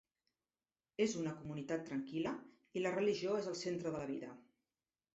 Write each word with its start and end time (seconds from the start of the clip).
És 1.05 1.13
una 1.25 1.33
comunitat 1.41 1.85
tranquil·la 1.91 2.33
i 2.81 2.85
la 2.87 2.97
religió 2.99 3.39
és 3.45 3.55
el 3.55 3.63
centre 3.65 3.93
de 3.93 3.99
la 4.01 4.13
vida. 4.17 4.37